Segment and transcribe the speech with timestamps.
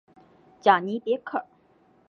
[0.59, 1.45] 贾尼别克。